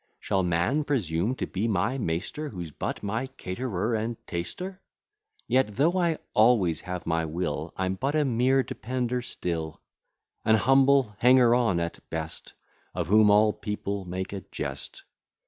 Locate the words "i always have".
5.95-7.05